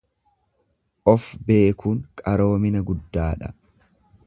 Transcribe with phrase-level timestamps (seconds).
[1.13, 3.55] Of beekuun qaroomina guddaadha.